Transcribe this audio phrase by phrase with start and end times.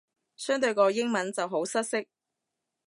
[0.35, 2.03] 相對個英文就好失色